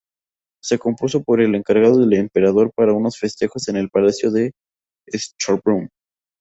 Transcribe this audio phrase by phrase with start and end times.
[0.63, 4.53] Se compuso por encargo del Emperador para unos festejos en el Palacio de
[5.15, 5.89] Schönbrunn.